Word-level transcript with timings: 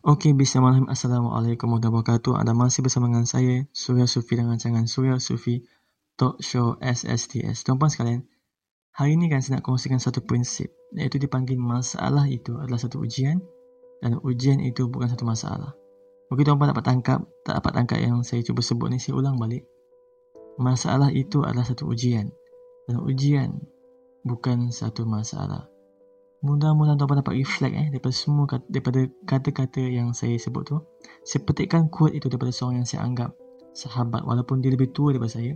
Okey, 0.00 0.32
bismillahirrahmanirrahim. 0.32 0.88
Assalamualaikum 0.88 1.76
warahmatullahi 1.76 2.00
wabarakatuh. 2.00 2.32
Anda 2.40 2.56
masih 2.56 2.80
bersama 2.80 3.12
dengan 3.12 3.28
saya, 3.28 3.68
Surya 3.68 4.08
Sufi 4.08 4.32
dengan 4.32 4.56
rancangan 4.56 4.88
Surya 4.88 5.20
Sufi 5.20 5.60
Talk 6.16 6.40
Show 6.40 6.80
SSTS. 6.80 7.68
Tuan-tuan 7.68 7.92
sekalian, 7.92 8.20
hari 8.96 9.20
ini 9.20 9.28
kan 9.28 9.44
saya 9.44 9.60
nak 9.60 9.68
kongsikan 9.68 10.00
satu 10.00 10.24
prinsip, 10.24 10.72
iaitu 10.96 11.20
dipanggil 11.20 11.60
masalah 11.60 12.24
itu 12.32 12.56
adalah 12.56 12.80
satu 12.80 13.04
ujian 13.04 13.44
dan 14.00 14.16
ujian 14.24 14.64
itu 14.64 14.88
bukan 14.88 15.12
satu 15.12 15.28
masalah. 15.28 15.76
Mungkin 16.32 16.48
tuan-tuan 16.48 16.72
dapat 16.72 16.84
tangkap, 16.88 17.20
tak 17.44 17.60
dapat 17.60 17.72
tangkap 17.76 17.98
yang 18.00 18.24
saya 18.24 18.40
cuba 18.40 18.64
sebut 18.64 18.88
ni, 18.88 18.96
saya 18.96 19.20
ulang 19.20 19.36
balik. 19.36 19.68
Masalah 20.56 21.12
itu 21.12 21.44
adalah 21.44 21.68
satu 21.68 21.84
ujian 21.84 22.32
dan 22.88 23.04
ujian 23.04 23.52
bukan 24.24 24.72
satu 24.72 25.04
masalah. 25.04 25.68
Mudah-mudahan 26.40 26.96
tuan-tuan 26.96 27.20
dapat 27.20 27.36
reflect 27.36 27.74
eh 27.76 27.88
daripada 27.92 28.16
semua 28.16 28.48
kata, 28.48 28.64
daripada 28.64 29.00
kata-kata 29.28 29.84
yang 29.84 30.16
saya 30.16 30.40
sebut 30.40 30.64
tu. 30.64 30.76
Saya 31.20 31.44
petikkan 31.44 31.92
quote 31.92 32.16
itu 32.16 32.32
daripada 32.32 32.48
seorang 32.48 32.80
yang 32.80 32.88
saya 32.88 33.04
anggap 33.04 33.36
sahabat 33.76 34.24
walaupun 34.24 34.64
dia 34.64 34.72
lebih 34.72 34.88
tua 34.96 35.12
daripada 35.12 35.36
saya. 35.36 35.52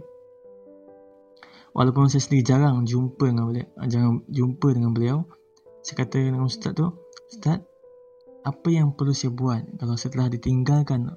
Walaupun 1.73 2.13
saya 2.13 2.21
sendiri 2.21 2.45
jarang 2.45 2.85
jumpa 2.85 3.33
dengan 3.33 3.49
beliau, 3.49 3.69
jarang 3.89 4.29
jumpa 4.29 4.69
dengan 4.77 4.93
beliau. 4.93 5.19
Saya 5.81 6.05
kata 6.05 6.17
dengan 6.21 6.45
ustaz 6.45 6.77
tu, 6.77 6.87
"Ustaz, 7.33 7.65
apa 8.45 8.69
yang 8.69 8.93
perlu 8.93 9.17
saya 9.17 9.33
buat 9.33 9.65
kalau 9.81 9.97
setelah 9.97 10.29
ditinggalkan 10.29 11.09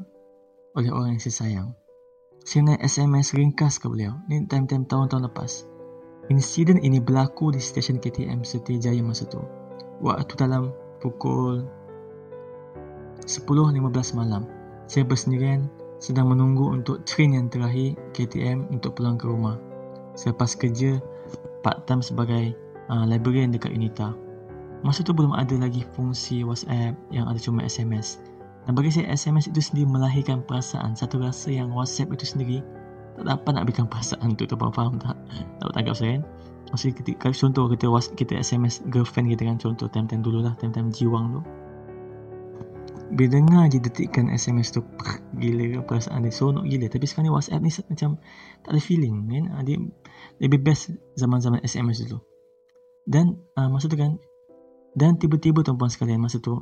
oleh 0.80 0.90
orang 0.96 1.20
yang 1.20 1.24
saya 1.28 1.36
sayang?" 1.44 1.70
Saya 2.48 2.72
naik 2.72 2.88
SMS 2.88 3.36
ringkas 3.36 3.84
ke 3.84 3.92
beliau. 3.92 4.16
Ini 4.32 4.48
time-time 4.48 4.88
tahun-tahun 4.88 5.28
lepas. 5.28 5.68
Insiden 6.32 6.80
ini 6.80 7.04
berlaku 7.04 7.52
di 7.52 7.60
stesen 7.60 8.00
KTM 8.00 8.48
Setiajaya 8.48 9.04
masa 9.04 9.28
tu. 9.28 9.57
Waktu 9.98 10.34
dalam 10.38 10.70
pukul 11.02 11.66
10.15 13.26 14.18
malam. 14.18 14.48
Saya 14.88 15.04
bersendirian 15.04 15.68
sedang 16.00 16.32
menunggu 16.32 16.70
untuk 16.72 17.04
train 17.04 17.36
yang 17.36 17.52
terakhir 17.52 17.98
KTM 18.14 18.72
untuk 18.72 18.96
pulang 18.96 19.20
ke 19.20 19.28
rumah. 19.28 19.60
Selepas 20.16 20.56
kerja 20.56 21.02
part 21.66 21.84
time 21.90 22.00
sebagai 22.00 22.56
uh, 22.88 23.04
librarian 23.04 23.52
dekat 23.52 23.74
Unita. 23.76 24.16
Masa 24.86 25.02
tu 25.02 25.12
belum 25.12 25.34
ada 25.34 25.58
lagi 25.58 25.84
fungsi 25.98 26.46
WhatsApp 26.46 26.94
yang 27.10 27.26
ada 27.26 27.42
cuma 27.42 27.66
SMS. 27.66 28.22
Dan 28.70 28.78
bagi 28.78 28.94
saya 28.94 29.10
SMS 29.12 29.50
itu 29.50 29.60
sendiri 29.60 29.90
melahirkan 29.90 30.46
perasaan. 30.46 30.94
Satu 30.94 31.18
rasa 31.18 31.50
yang 31.50 31.74
WhatsApp 31.74 32.14
itu 32.14 32.24
sendiri 32.24 32.62
tak 33.18 33.26
dapat 33.26 33.52
nak 33.58 33.64
berikan 33.66 33.90
perasaan 33.90 34.38
tu 34.38 34.46
tu 34.46 34.54
faham 34.54 35.02
tak 35.02 35.18
tak 35.58 35.74
tangkap 35.74 35.96
saya 35.98 36.22
kan 36.22 36.24
Maksudnya 36.68 36.96
ketika, 37.00 37.28
contoh 37.32 37.72
kita 37.72 37.88
was, 37.88 38.12
kita 38.12 38.36
SMS 38.40 38.84
girlfriend 38.92 39.32
kita 39.32 39.48
kan 39.48 39.58
contoh 39.58 39.88
time-time 39.88 40.24
dulu 40.24 40.44
lah 40.44 40.54
time-time 40.60 40.92
jiwang 40.92 41.40
tu. 41.40 41.42
Bila 43.08 43.40
dengar 43.40 43.72
je 43.72 43.80
detikkan 43.80 44.28
SMS 44.28 44.76
tu 44.76 44.84
pah, 44.84 45.16
gila 45.40 45.80
perasaan 45.88 46.28
dia 46.28 46.34
seronok 46.34 46.68
gila. 46.68 46.92
Tapi 46.92 47.06
sekarang 47.08 47.32
ni 47.32 47.32
WhatsApp 47.32 47.64
ni 47.64 47.72
macam 47.72 48.10
tak 48.68 48.72
ada 48.76 48.82
feeling 48.84 49.16
kan? 49.32 49.44
Ah, 49.56 49.64
dia 49.64 49.80
lebih 50.44 50.60
best 50.60 50.92
zaman-zaman 51.16 51.64
SMS 51.64 52.04
dulu. 52.04 52.20
Dan 53.08 53.40
uh, 53.56 53.72
masa 53.72 53.88
tu 53.88 53.96
kan 53.96 54.20
dan 54.98 55.22
tiba-tiba 55.22 55.62
tuan-puan 55.62 55.94
sekalian 55.94 56.18
masa 56.18 56.42
tu 56.42 56.58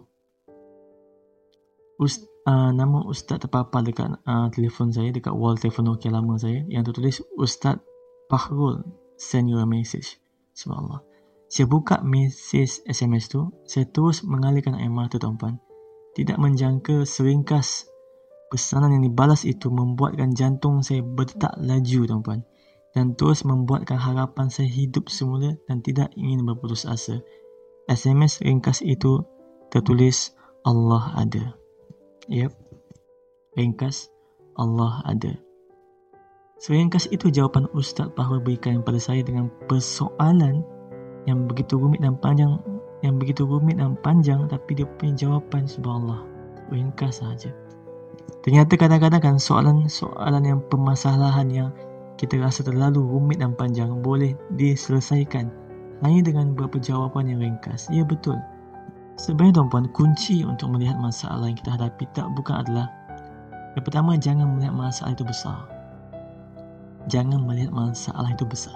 Ust, 1.95 2.27
uh, 2.43 2.75
nama 2.75 3.07
ustaz 3.07 3.39
terpapar 3.39 3.79
dekat 3.79 4.19
uh, 4.27 4.51
telefon 4.51 4.91
saya 4.91 5.15
dekat 5.15 5.31
wall 5.31 5.55
telefon 5.55 5.87
Nokia 5.87 6.11
lama 6.11 6.35
saya 6.35 6.67
yang 6.67 6.83
tertulis 6.83 7.23
Ustaz 7.39 7.79
Fahrul 8.27 8.83
send 9.15 9.51
you 9.51 9.59
a 9.59 9.67
message. 9.67 10.19
Subhanallah. 10.55 11.03
Saya 11.45 11.69
buka 11.69 12.01
message 12.01 12.81
SMS 12.89 13.29
tu, 13.29 13.53
saya 13.63 13.85
terus 13.87 14.25
mengalihkan 14.25 14.75
air 14.75 14.91
mata 14.91 15.21
tuan-tuan. 15.21 15.61
Tidak 16.15 16.39
menjangka 16.39 17.03
seringkas 17.03 17.87
pesanan 18.49 18.95
yang 18.95 19.03
dibalas 19.11 19.43
itu 19.43 19.67
membuatkan 19.67 20.31
jantung 20.31 20.79
saya 20.81 21.03
berdetak 21.03 21.53
laju 21.59 21.99
tuan-tuan. 22.07 22.41
Dan 22.95 23.11
terus 23.19 23.43
membuatkan 23.43 23.99
harapan 23.99 24.47
saya 24.47 24.71
hidup 24.71 25.11
semula 25.11 25.51
dan 25.67 25.83
tidak 25.83 26.15
ingin 26.15 26.47
berputus 26.47 26.87
asa. 26.87 27.19
SMS 27.91 28.39
ringkas 28.39 28.79
itu 28.79 29.19
tertulis 29.67 30.31
Allah 30.63 31.11
ada. 31.19 31.53
Yep. 32.31 32.55
Ringkas, 33.59 34.09
Allah 34.57 35.03
ada. 35.05 35.44
Seringkas 36.55 37.11
itu 37.11 37.27
jawapan 37.27 37.67
Ustaz 37.75 38.07
bahawa 38.15 38.39
berikan 38.39 38.79
kepada 38.79 38.95
saya 38.95 39.19
dengan 39.27 39.51
persoalan 39.67 40.63
yang 41.27 41.51
begitu 41.51 41.75
rumit 41.75 41.99
dan 41.99 42.15
panjang 42.15 42.55
yang 43.03 43.19
begitu 43.19 43.43
rumit 43.43 43.75
dan 43.75 43.99
panjang 43.99 44.47
tapi 44.47 44.79
dia 44.79 44.87
punya 44.95 45.27
jawapan 45.27 45.67
subhanallah 45.67 46.23
ringkas 46.71 47.19
saja. 47.19 47.51
Ternyata 48.47 48.79
kadang-kadang 48.79 49.21
kan 49.21 49.35
soalan-soalan 49.35 50.43
yang 50.47 50.59
permasalahan 50.71 51.47
yang 51.51 51.69
kita 52.15 52.39
rasa 52.39 52.63
terlalu 52.63 53.03
rumit 53.03 53.43
dan 53.43 53.51
panjang 53.51 53.91
boleh 53.99 54.31
diselesaikan 54.55 55.51
hanya 56.07 56.21
dengan 56.23 56.55
beberapa 56.55 56.79
jawapan 56.79 57.35
yang 57.35 57.39
ringkas. 57.43 57.91
Ya 57.91 58.07
betul. 58.07 58.39
Sebenarnya 59.19 59.59
tuan-puan, 59.59 59.91
kunci 59.91 60.43
untuk 60.47 60.71
melihat 60.71 60.95
masalah 60.99 61.51
yang 61.51 61.59
kita 61.59 61.75
hadapi 61.75 62.03
tak 62.15 62.27
bukan 62.35 62.63
adalah 62.63 62.87
yang 63.75 63.83
pertama, 63.83 64.15
jangan 64.15 64.55
melihat 64.55 64.71
masalah 64.71 65.11
itu 65.11 65.27
besar. 65.27 65.74
Jangan 67.05 67.45
melihat 67.45 67.69
masalah 67.69 68.33
itu 68.33 68.45
besar. 68.45 68.73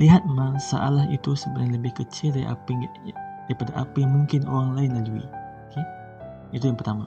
Lihat 0.00 0.24
masalah 0.24 1.04
itu 1.12 1.36
sebenarnya 1.36 1.76
lebih 1.76 1.92
kecil 2.00 2.32
dari 2.32 2.48
apa 2.48 2.64
yang, 2.72 2.88
daripada 3.44 3.72
apa 3.76 3.96
yang 4.00 4.10
mungkin 4.16 4.48
orang 4.48 4.72
lain 4.72 4.90
lalui. 4.96 5.24
Okay? 5.68 5.84
Itu 6.56 6.72
yang 6.72 6.80
pertama. 6.80 7.04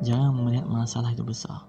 Jangan 0.00 0.32
melihat 0.34 0.66
masalah 0.66 1.12
itu 1.12 1.20
besar. 1.20 1.68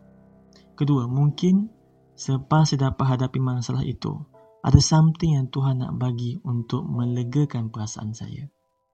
Kedua, 0.74 1.06
mungkin 1.06 1.70
selepas 2.16 2.72
saya 2.72 2.90
dapat 2.90 3.20
hadapi 3.20 3.40
masalah 3.44 3.84
itu, 3.84 4.24
ada 4.64 4.80
something 4.80 5.36
yang 5.36 5.52
Tuhan 5.52 5.84
nak 5.84 6.00
bagi 6.00 6.40
untuk 6.42 6.88
melegakan 6.88 7.68
perasaan 7.68 8.16
saya. 8.16 8.48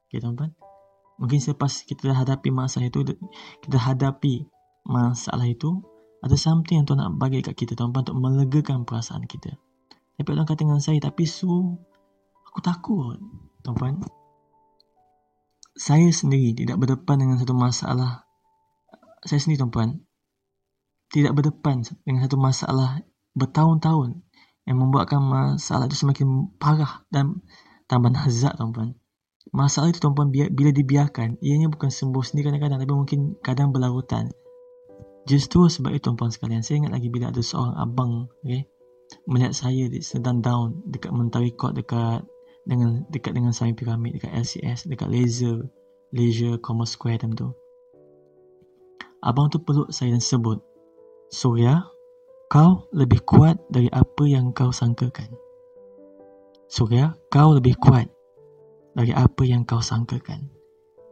Okay, 0.09 0.18
tuan-tuan? 0.18 0.57
Mungkin 1.21 1.38
selepas 1.38 1.85
kita 1.85 2.09
dah 2.09 2.25
hadapi 2.25 2.50
masalah 2.50 2.89
itu, 2.89 3.06
kita 3.62 3.77
hadapi 3.77 4.50
masalah 4.89 5.45
itu, 5.45 5.85
ada 6.19 6.36
something 6.36 6.83
yang 6.83 6.86
Tuhan 6.88 7.00
nak 7.00 7.12
bagi 7.16 7.39
kat 7.39 7.56
kita, 7.56 7.80
tuan-tuan, 7.80 8.04
untuk 8.04 8.18
melegakan 8.19 8.83
perasaan 8.83 9.24
kita. 9.24 9.56
Tapi 10.19 10.30
orang 10.36 10.48
kata 10.48 10.68
dengan 10.68 10.83
saya, 10.83 11.00
tapi 11.00 11.24
Su, 11.24 11.80
aku 12.51 12.60
takut, 12.60 13.16
tuan-tuan. 13.63 14.04
Saya 15.80 16.12
sendiri 16.12 16.51
tidak 16.51 16.75
berdepan 16.75 17.24
dengan 17.24 17.39
satu 17.39 17.56
masalah. 17.56 18.27
Saya 19.24 19.39
sendiri, 19.39 19.63
tuan-tuan, 19.63 20.04
tidak 21.07 21.39
berdepan 21.39 21.88
dengan 22.04 22.27
satu 22.27 22.36
masalah 22.36 23.00
bertahun-tahun 23.31 24.19
yang 24.68 24.77
membuatkan 24.77 25.24
masalah 25.24 25.88
itu 25.88 25.98
semakin 26.04 26.51
parah 26.60 27.07
dan 27.07 27.39
tambah 27.88 28.12
nazak, 28.12 28.60
tuan-tuan. 28.60 29.00
Masalah 29.50 29.89
itu 29.89 29.98
tuan-puan 29.98 30.30
bila 30.30 30.69
dibiarkan 30.69 31.42
Ianya 31.42 31.74
bukan 31.74 31.89
sembuh 31.89 32.22
sendiri 32.22 32.54
kadang-kadang 32.54 32.86
Tapi 32.86 32.94
mungkin 32.94 33.19
kadang 33.42 33.74
berlarutan 33.74 34.30
Justru 35.29 35.69
sebab 35.69 35.93
itu 35.93 36.09
tuan-puan 36.09 36.33
sekalian. 36.33 36.65
Saya 36.65 36.81
ingat 36.81 36.97
lagi 36.97 37.13
bila 37.13 37.29
ada 37.29 37.37
seorang 37.45 37.77
abang 37.77 38.25
okay, 38.41 38.65
Melihat 39.29 39.53
saya 39.53 39.85
sedang 40.01 40.41
down 40.41 40.81
Dekat 40.89 41.13
Mentari 41.13 41.53
Court 41.53 41.77
dekat 41.77 42.25
dengan 42.65 43.05
dekat 43.13 43.37
dengan 43.37 43.53
Sami 43.53 43.77
Pyramid 43.77 44.17
Dekat 44.17 44.33
LCS 44.33 44.89
Dekat 44.89 45.09
Laser 45.09 45.69
Leisure 46.09 46.57
Commerce 46.57 46.97
Square 46.97 47.29
tu. 47.37 47.53
Abang 49.21 49.53
tu 49.53 49.61
peluk 49.61 49.93
saya 49.93 50.17
dan 50.17 50.23
sebut 50.23 50.57
Surya 51.29 51.85
Kau 52.49 52.89
lebih 52.89 53.21
kuat 53.21 53.61
dari 53.69 53.85
apa 53.93 54.25
yang 54.25 54.49
kau 54.57 54.73
sangkakan. 54.73 55.29
Surya 56.65 57.13
Kau 57.29 57.53
lebih 57.53 57.77
kuat 57.77 58.09
dari 58.97 59.13
apa 59.13 59.45
yang 59.45 59.61
kau 59.69 59.85
sangkakan. 59.85 60.49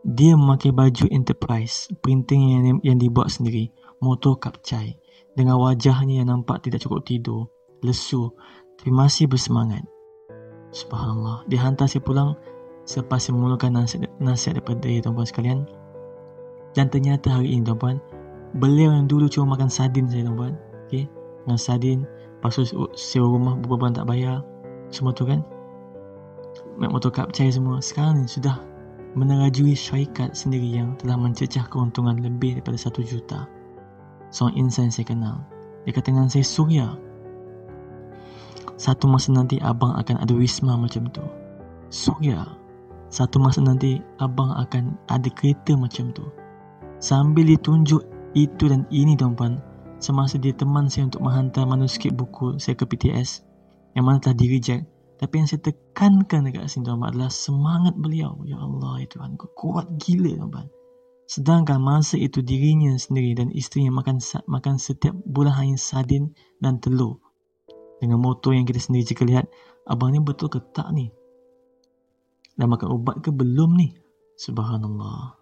Dia 0.01 0.33
memakai 0.33 0.73
baju 0.73 1.05
enterprise, 1.13 1.93
printing 2.01 2.41
yang, 2.57 2.79
yang 2.81 2.97
dibuat 2.97 3.29
sendiri, 3.29 3.69
motor 3.99 4.37
kapcai, 4.37 4.97
dengan 5.37 5.61
wajahnya 5.61 6.21
yang 6.23 6.29
nampak 6.33 6.65
tidak 6.65 6.81
cukup 6.81 7.05
tidur, 7.05 7.49
lesu, 7.85 8.33
tapi 8.77 8.89
masih 8.93 9.29
bersemangat. 9.29 9.85
Subhanallah, 10.73 11.47
dia 11.49 11.61
hantar 11.63 11.87
saya 11.89 12.03
pulang 12.03 12.35
selepas 12.87 13.19
saya 13.19 13.35
memulakan 13.35 13.83
nasihat, 13.83 14.11
nasihat 14.17 14.59
daripada 14.59 14.87
dia, 14.87 15.01
tuan-puan 15.03 15.27
sekalian. 15.27 15.59
Dan 16.75 16.89
ternyata 16.93 17.37
hari 17.37 17.57
ini, 17.57 17.65
tuan-puan, 17.65 17.97
beliau 18.57 18.93
yang 18.93 19.05
dulu 19.09 19.25
cuma 19.27 19.57
makan 19.57 19.69
sardin 19.71 20.05
saya, 20.07 20.27
tuan-puan. 20.27 20.53
Okay? 20.87 21.09
Dengan 21.43 21.59
sardin, 21.59 21.99
lepas 22.39 22.53
tu 22.53 22.63
sewa 22.93 23.27
rumah 23.27 23.53
beberapa 23.57 23.91
tak 23.91 24.07
bayar, 24.07 24.45
semua 24.87 25.11
tu 25.11 25.27
kan 25.27 25.43
Mac 26.77 26.93
Motor 26.93 27.09
percaya 27.09 27.49
semua 27.49 27.81
sekarang 27.81 28.21
ni 28.21 28.29
sudah 28.29 28.61
menerajui 29.17 29.73
syarikat 29.73 30.37
sendiri 30.37 30.77
yang 30.77 30.93
telah 31.01 31.17
mencecah 31.17 31.65
keuntungan 31.73 32.21
lebih 32.21 32.61
daripada 32.61 32.77
1 32.77 33.01
juta. 33.01 33.49
Seorang 34.33 34.55
insan 34.67 34.91
saya 34.91 35.07
kenal. 35.07 35.43
Dia 35.87 35.95
kata 35.95 36.11
dengan 36.11 36.27
saya, 36.27 36.43
Surya, 36.43 36.87
satu 38.75 39.07
masa 39.09 39.33
nanti 39.33 39.57
abang 39.63 39.95
akan 39.95 40.19
ada 40.19 40.33
wisma 40.35 40.75
macam 40.75 41.07
tu. 41.09 41.23
Surya, 41.87 42.43
satu 43.07 43.39
masa 43.39 43.63
nanti 43.63 44.03
abang 44.19 44.51
akan 44.51 44.99
ada 45.07 45.29
kereta 45.31 45.73
macam 45.79 46.11
tu. 46.11 46.27
Sambil 46.99 47.47
ditunjuk 47.47 48.03
itu 48.35 48.63
dan 48.69 48.83
ini 48.91 49.15
tuan-puan 49.15 49.57
semasa 49.97 50.37
dia 50.37 50.53
teman 50.53 50.85
saya 50.89 51.09
untuk 51.09 51.25
menghantar 51.25 51.65
manuskrip 51.65 52.13
buku 52.13 52.61
saya 52.61 52.77
ke 52.77 52.85
PTS 52.85 53.41
yang 53.97 54.05
mana 54.05 54.21
telah 54.21 54.37
di 54.37 54.45
reject 54.53 54.85
tapi 55.17 55.41
yang 55.41 55.49
saya 55.49 55.61
tekankan 55.65 56.45
dekat 56.45 56.69
sini 56.69 56.85
tuan 56.85 57.01
adalah 57.01 57.33
semangat 57.33 57.97
beliau 57.97 58.37
ya 58.45 58.61
Allah 58.61 59.01
ya 59.01 59.07
Tuhan 59.09 59.33
kuat 59.57 59.89
gila 59.97 60.37
tuan 60.37 60.69
sedangkan 61.27 61.83
masa 61.83 62.15
itu 62.15 62.39
dirinya 62.39 62.95
sendiri 62.95 63.35
dan 63.35 63.51
isterinya 63.51 63.91
makan 63.99 64.23
makan 64.47 64.79
setiap 64.79 65.11
bulan 65.27 65.53
hanya 65.59 65.75
sardin 65.75 66.31
dan 66.63 66.79
telur 66.79 67.19
dengan 67.99 68.17
motor 68.23 68.55
yang 68.55 68.63
kita 68.63 68.79
sendiri 68.79 69.03
jika 69.11 69.27
lihat 69.27 69.45
abang 69.83 70.15
ni 70.15 70.23
betul 70.23 70.47
ke 70.47 70.63
tak 70.71 70.87
ni 70.95 71.11
dah 72.55 72.65
makan 72.65 72.95
ubat 72.95 73.19
ke 73.19 73.29
belum 73.29 73.75
ni 73.75 73.91
subhanallah 74.39 75.35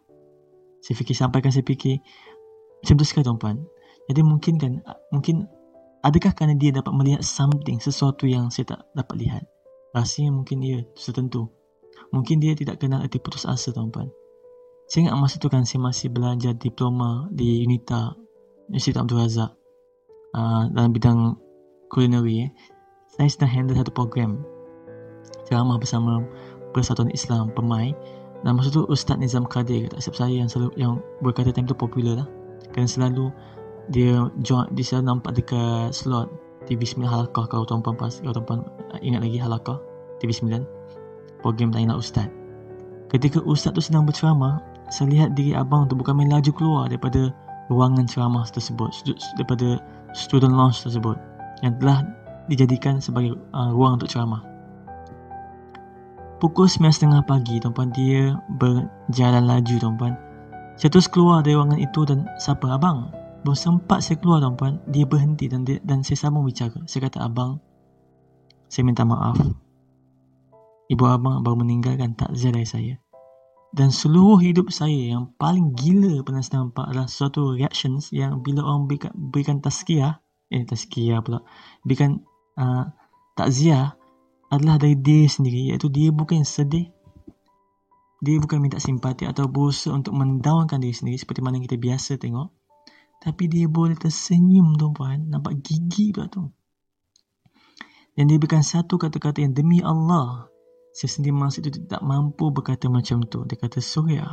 saya 0.81 0.95
fikir 0.97 1.13
sampaikan 1.13 1.53
saya 1.53 1.63
fikir 1.63 2.01
macam 2.81 2.95
tu 2.97 3.05
sekali 3.05 3.23
tuan 3.25 3.57
jadi 4.09 4.21
mungkin 4.21 4.57
kan 4.57 4.73
mungkin 5.13 5.49
adakah 6.05 6.37
kerana 6.37 6.53
dia 6.53 6.69
dapat 6.69 6.93
melihat 6.93 7.25
something 7.25 7.81
sesuatu 7.81 8.29
yang 8.29 8.53
saya 8.53 8.77
tak 8.77 8.81
dapat 8.93 9.15
lihat. 9.17 9.43
Rasanya 9.97 10.29
mungkin 10.37 10.61
dia 10.61 10.85
tertentu. 10.93 11.49
Mungkin 12.13 12.37
dia 12.37 12.53
tidak 12.53 12.77
kenal 12.77 13.01
arti 13.01 13.17
putus 13.17 13.49
asa 13.49 13.73
tuan-tuan. 13.73 14.13
Saya 14.85 15.09
ingat 15.09 15.17
masa 15.17 15.35
tu 15.41 15.49
kan 15.49 15.65
saya 15.65 15.81
masih 15.81 16.13
belajar 16.13 16.53
diploma 16.53 17.25
di 17.33 17.65
UNITA 17.65 18.13
Universiti 18.69 18.97
Abdul 18.97 19.17
Razak 19.17 19.51
uh, 20.37 20.63
dalam 20.69 20.93
bidang 20.93 21.37
culinary. 21.89 22.45
Eh. 22.45 22.51
Saya 23.17 23.29
sedang 23.29 23.51
handle 23.51 23.77
satu 23.77 23.89
program 23.89 24.45
ceramah 25.45 25.77
bersama 25.77 26.25
Persatuan 26.73 27.13
Islam 27.13 27.53
Pemai 27.53 27.95
dan 28.43 28.57
masa 28.57 28.69
tu 28.69 28.83
Ustaz 28.91 29.15
Nizam 29.17 29.47
Kadir 29.47 29.87
kata 29.87 30.01
siapa 30.01 30.17
saya 30.27 30.43
yang 30.43 30.49
selalu 30.49 30.69
yang 30.75 30.99
berkata 31.23 31.49
time 31.49 31.69
tu 31.69 31.77
popular 31.77 32.19
lah 32.19 32.27
kerana 32.73 32.89
selalu 32.89 33.31
dia 33.89 34.27
join 34.43 34.67
dia 34.75 34.83
selalu 34.83 35.05
nampak 35.07 35.31
dekat 35.37 35.93
slot 35.95 36.27
TV9 36.65 37.05
Halakah 37.05 37.45
kalau 37.47 37.63
tuan-tuan 37.63 37.95
pas 37.95 38.11
kalau 38.19 38.33
tuan-tuan 38.37 38.61
ingat 38.99 39.21
lagi 39.23 39.37
Halakah 39.39 39.77
TV9 40.19 40.65
program 41.39 41.69
tanya 41.71 41.95
nak 41.95 42.01
ustaz 42.01 42.27
ketika 43.07 43.39
ustaz 43.45 43.71
tu 43.71 43.81
sedang 43.81 44.03
berceramah 44.03 44.74
saya 44.89 45.07
lihat 45.11 45.29
diri 45.33 45.57
abang 45.57 45.89
tu 45.89 45.97
bukan 45.97 46.17
main 46.17 46.29
laju 46.29 46.51
keluar 46.53 46.85
daripada 46.89 47.33
ruangan 47.71 48.05
ceramah 48.05 48.45
tersebut 48.45 48.93
daripada 49.35 49.81
student 50.13 50.53
lounge 50.53 50.85
tersebut 50.85 51.17
yang 51.65 51.73
telah 51.81 52.05
dijadikan 52.45 53.01
sebagai 53.01 53.33
uh, 53.57 53.73
ruang 53.73 53.97
untuk 53.97 54.11
ceramah. 54.11 54.45
Pukul 56.37 56.69
9.30 56.69 57.25
pagi 57.25 57.57
tuan-tuan 57.57 57.89
dia 57.95 58.37
berjalan 58.59 59.49
laju 59.49 59.75
tuan-tuan 59.81 60.13
saya 60.75 60.91
terus 60.91 61.07
keluar 61.07 61.39
dari 61.39 61.55
ruangan 61.55 61.79
itu 61.79 62.03
dan 62.03 62.27
siapa 62.35 62.67
abang. 62.75 63.07
Baru 63.47 63.55
sempat 63.55 64.03
saya 64.03 64.19
keluar 64.19 64.43
tuan-puan. 64.43 64.83
Dia 64.91 65.07
berhenti 65.07 65.47
dan 65.47 65.63
dia, 65.63 65.79
dan 65.87 66.03
saya 66.03 66.27
sambung 66.27 66.43
bicara. 66.43 66.83
Saya 66.83 67.07
kata 67.07 67.23
abang 67.23 67.63
Saya 68.67 68.83
minta 68.83 69.07
maaf. 69.07 69.39
Ibu 70.91 71.03
abang 71.07 71.41
baru 71.41 71.63
meninggalkan 71.63 72.13
takziah 72.19 72.51
dari 72.51 72.67
saya 72.67 73.04
Dan 73.75 73.91
seluruh 73.91 74.39
hidup 74.39 74.71
saya 74.71 75.19
Yang 75.19 75.35
paling 75.35 75.75
gila 75.75 76.23
pernah 76.23 76.39
saya 76.39 76.63
nampak 76.63 76.87
Adalah 76.87 77.11
suatu 77.11 77.59
reactions 77.59 78.15
Yang 78.15 78.39
bila 78.39 78.63
orang 78.63 78.87
berikan, 78.87 79.11
berikan 79.11 79.59
tazkiyah 79.59 80.23
Eh 80.47 80.63
tazkiyah 80.63 81.19
pula 81.19 81.43
Berikan 81.83 82.23
uh, 82.55 82.87
takziah 83.35 83.99
Adalah 84.47 84.79
dari 84.79 84.95
dia 84.95 85.27
sendiri 85.27 85.75
Iaitu 85.75 85.91
dia 85.91 86.15
bukan 86.15 86.47
sedih 86.47 86.95
dia 88.25 88.41
bukan 88.41 88.57
minta 88.57 88.81
simpati 88.81 89.29
atau 89.29 89.45
berusaha 89.45 89.93
untuk 89.93 90.17
mendaunkan 90.17 90.81
diri 90.81 90.97
sendiri 90.97 91.21
seperti 91.21 91.45
mana 91.45 91.61
kita 91.61 91.77
biasa 91.77 92.17
tengok. 92.17 92.49
Tapi 93.21 93.43
dia 93.45 93.69
boleh 93.69 93.93
tersenyum 93.93 94.73
tuan-puan. 94.81 95.29
Nampak 95.29 95.61
gigi 95.61 96.09
pula 96.09 96.25
tu. 96.25 96.49
Dan 98.17 98.31
dia 98.31 98.41
berikan 98.41 98.65
satu 98.65 98.97
kata-kata 98.97 99.45
yang 99.45 99.53
demi 99.53 99.83
Allah. 99.85 100.49
Saya 100.95 101.11
sendiri 101.11 101.35
masa 101.35 101.59
itu 101.59 101.75
tidak 101.75 101.99
mampu 101.99 102.55
berkata 102.55 102.87
macam 102.87 103.19
tu. 103.27 103.43
Dia 103.43 103.59
kata, 103.59 103.83
Surya. 103.83 104.23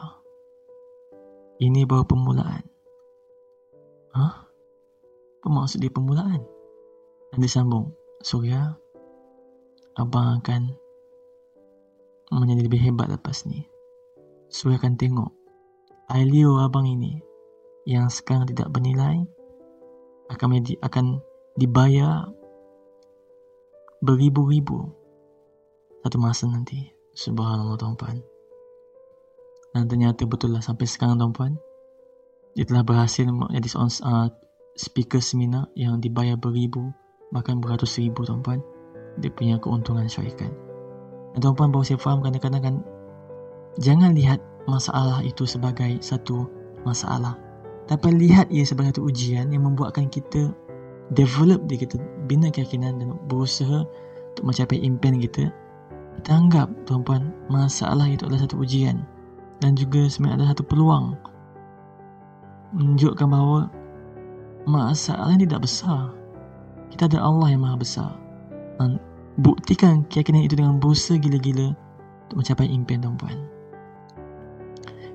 Ini 1.59 1.82
baru 1.91 2.06
permulaan. 2.06 2.62
Hah? 4.14 4.47
Apa 5.43 5.49
maksud 5.50 5.82
dia 5.82 5.91
permulaan? 5.91 6.38
Dan 7.35 7.43
dia 7.43 7.50
sambung. 7.50 7.91
Surya. 8.23 8.79
Abang 9.99 10.38
akan 10.38 10.70
menjadi 12.31 12.71
lebih 12.71 12.78
hebat 12.78 13.11
lepas 13.11 13.42
ni. 13.50 13.66
Surya 14.47 14.78
akan 14.78 14.95
tengok. 14.95 15.35
Ailio 16.14 16.62
abang 16.62 16.87
ini 16.87 17.19
yang 17.90 18.07
sekarang 18.07 18.47
tidak 18.47 18.71
bernilai 18.71 19.26
akan 20.31 20.47
menjadi, 20.47 20.78
akan 20.78 21.19
dibayar 21.59 22.31
beribu-ribu 23.99 25.01
satu 26.02 26.16
masa 26.18 26.50
nanti. 26.50 26.90
Subhanallah 27.12 27.78
tuan-puan. 27.78 28.18
Dan 29.73 29.88
ternyata 29.88 30.28
betul 30.28 30.52
lah 30.52 30.61
sampai 30.61 30.85
sekarang 30.85 31.16
tuan-puan. 31.16 31.56
Dia 32.52 32.68
telah 32.68 32.85
berhasil 32.85 33.25
menjadi 33.25 33.68
seorang 33.68 33.92
uh, 34.04 34.28
speaker 34.76 35.23
seminar 35.25 35.73
yang 35.73 36.00
dibayar 36.02 36.37
beribu 36.37 36.92
bahkan 37.32 37.62
beratus 37.62 37.97
ribu 37.97 38.26
tuan-puan. 38.28 38.61
Dia 39.21 39.32
punya 39.32 39.56
keuntungan 39.56 40.04
syarikat. 40.09 40.52
Dan 41.32 41.38
tuan-puan 41.40 41.73
baru 41.73 41.85
saya 41.85 42.00
faham 42.00 42.21
kadang-kadang 42.21 42.62
kan 42.62 42.76
jangan 43.80 44.12
lihat 44.12 44.40
masalah 44.68 45.25
itu 45.25 45.49
sebagai 45.49 45.97
satu 46.04 46.44
masalah 46.85 47.40
tapi 47.90 48.14
lihat 48.14 48.47
ia 48.49 48.62
sebagai 48.62 48.94
satu 48.97 49.11
ujian 49.11 49.50
yang 49.50 49.66
membuatkan 49.66 50.06
kita 50.06 50.54
develop 51.12 51.66
diri 51.66 51.85
kita, 51.85 51.99
bina 52.30 52.49
keyakinan 52.49 53.02
dan 53.02 53.09
berusaha 53.26 53.85
untuk 54.32 54.44
mencapai 54.47 54.78
impian 54.80 55.18
kita. 55.18 55.50
Kita 56.21 56.31
anggap, 56.37 56.69
tuan-puan, 56.85 57.33
masalah 57.49 58.07
itu 58.07 58.28
adalah 58.28 58.45
satu 58.45 58.61
ujian 58.61 59.02
dan 59.62 59.78
juga 59.78 60.11
sebenarnya 60.11 60.42
adalah 60.42 60.52
satu 60.59 60.64
peluang 60.66 61.07
menunjukkan 62.73 63.26
bahawa 63.28 63.69
masalah 64.64 65.33
ini 65.37 65.45
tidak 65.47 65.64
besar. 65.69 66.11
Kita 66.92 67.09
ada 67.09 67.25
Allah 67.25 67.52
yang 67.52 67.62
maha 67.64 67.76
besar. 67.78 68.11
Dan 68.81 68.99
buktikan 69.40 70.04
keyakinan 70.09 70.45
itu 70.45 70.59
dengan 70.59 70.81
berusaha 70.83 71.16
gila-gila 71.21 71.73
untuk 72.28 72.37
mencapai 72.42 72.69
impian 72.69 73.00
tuan-puan. 73.04 73.38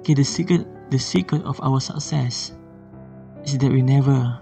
Okay, 0.02 0.16
the 0.16 0.24
secret, 0.24 0.64
the 0.94 1.02
secret 1.02 1.44
of 1.44 1.60
our 1.60 1.84
success 1.84 2.56
is 3.44 3.60
that 3.60 3.68
we 3.68 3.84
never 3.84 4.40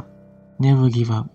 never 0.61 0.87
give 0.93 1.09
up. 1.09 1.25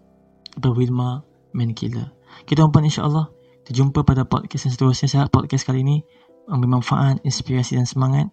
Abang 0.55 0.79
Wilma 0.79 1.25
Man 1.51 1.75
Killer. 1.75 2.11
Kita 2.47 2.67
jumpa 2.67 2.83
insyaAllah. 2.83 3.40
Kita 3.65 3.71
jumpa 3.77 4.03
pada 4.03 4.25
podcast 4.25 4.67
yang 4.69 4.75
seterusnya. 4.75 5.09
Saya 5.09 5.25
podcast 5.29 5.69
kali 5.69 5.85
ini 5.85 6.01
memberi 6.49 6.81
manfaat, 6.81 7.21
inspirasi 7.23 7.77
dan 7.77 7.87
semangat. 7.87 8.27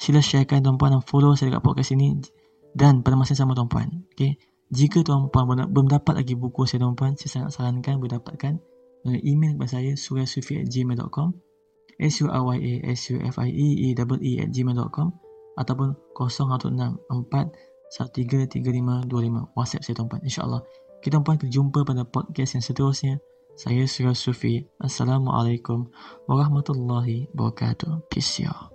Sila 0.00 0.18
sharekan 0.18 0.64
tuan-puan 0.64 0.98
dan 0.98 1.02
follow 1.04 1.36
saya 1.36 1.54
dekat 1.54 1.62
podcast 1.62 1.90
ini. 1.94 2.18
Dan 2.72 3.04
pada 3.04 3.14
masa 3.14 3.36
yang 3.36 3.46
sama 3.46 3.54
tuan-puan. 3.54 4.08
Okay? 4.16 4.40
Jika 4.72 5.04
tuan-puan 5.04 5.68
belum 5.68 5.86
dapat 5.92 6.24
lagi 6.24 6.34
buku 6.34 6.64
saya 6.64 6.88
tuan-puan, 6.88 7.14
saya 7.20 7.30
sangat 7.44 7.50
sarankan 7.54 8.00
boleh 8.00 8.16
dapatkan 8.16 8.56
melalui 9.04 9.22
email 9.26 9.52
kepada 9.58 9.78
saya 9.78 9.92
suryasufi@gmail.com 9.98 11.28
S-U-R-Y-A-S-U-F-I-E-E-E 12.02 13.88
at 14.40 14.48
gmail.com 14.50 15.08
ataupun 15.58 15.94
0164 16.16 17.52
133525 17.92 19.52
WhatsApp 19.52 19.84
saya 19.84 19.94
tuan-tuan 20.00 20.24
insyaAllah 20.24 20.64
kita 21.04 21.20
tuan 21.20 21.36
kita 21.36 21.52
jumpa 21.52 21.84
pada 21.84 22.08
podcast 22.08 22.56
yang 22.56 22.64
seterusnya 22.64 23.20
saya 23.52 23.84
Surah 23.84 24.16
Sufi. 24.16 24.64
Assalamualaikum 24.80 25.92
warahmatullahi 26.24 27.28
wabarakatuh. 27.36 28.08
Peace 28.08 28.42
y'all 28.42 28.71